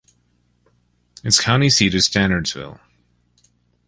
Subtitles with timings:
[1.23, 2.79] Its county seat is Stanardsville.